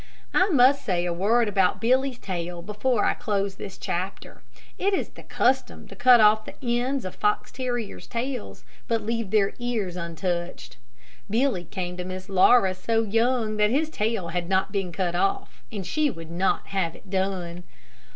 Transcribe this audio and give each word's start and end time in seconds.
I 0.33 0.49
must 0.49 0.83
say 0.83 1.05
a 1.05 1.13
word 1.13 1.47
about 1.47 1.79
Billy's 1.79 2.17
tail 2.17 2.63
before 2.63 3.05
I 3.05 3.13
close 3.13 3.53
this 3.57 3.77
chapter. 3.77 4.41
It 4.79 4.95
is 4.95 5.09
the 5.09 5.21
custom 5.21 5.87
to 5.89 5.95
cut 5.95 6.43
the 6.45 6.55
ends 6.79 7.05
of 7.05 7.13
fox 7.13 7.51
terrier's 7.51 8.07
tails, 8.07 8.63
but 8.87 9.03
leave 9.03 9.29
their 9.29 9.53
ears 9.59 9.95
untouched. 9.95 10.77
Billy 11.29 11.65
came 11.65 11.97
to 11.97 12.03
Miss 12.03 12.29
Laura 12.29 12.73
so 12.73 13.03
young 13.03 13.57
that 13.57 13.69
his 13.69 13.91
tail 13.91 14.29
had 14.29 14.49
not 14.49 14.71
been 14.71 14.91
cut 14.91 15.13
off, 15.13 15.61
and 15.71 15.85
she 15.85 16.09
would 16.09 16.31
not 16.31 16.69
have 16.69 16.95
it 16.95 17.11
done. 17.11 17.63